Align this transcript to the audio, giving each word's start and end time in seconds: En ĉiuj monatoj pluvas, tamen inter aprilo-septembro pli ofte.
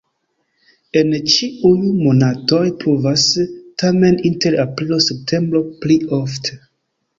En 1.01 1.11
ĉiuj 1.33 1.83
monatoj 1.97 2.63
pluvas, 2.85 3.27
tamen 3.83 4.19
inter 4.33 4.59
aprilo-septembro 4.67 5.65
pli 5.85 6.03
ofte. 6.23 6.61